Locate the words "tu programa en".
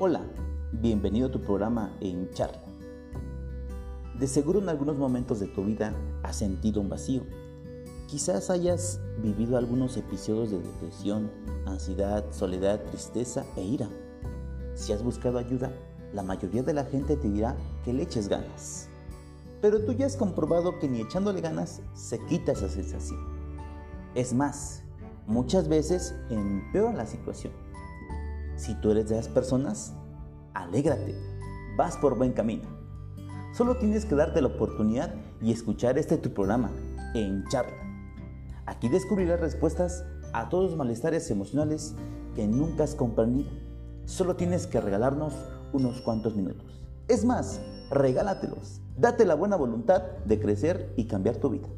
1.32-2.30, 36.18-37.44